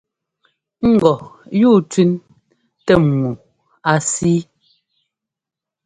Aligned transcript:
Ŋgɔ 0.93 1.13
yúu 1.59 1.77
tẅín 1.91 2.11
tɛ́m 2.85 3.03
ŋu 3.19 3.31
á 3.89 3.93
síi. 4.11 4.39